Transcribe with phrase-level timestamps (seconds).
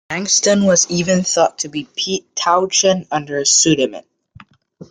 [0.09, 4.03] Langston was even thought to be Pete Townshend under a pseudonym.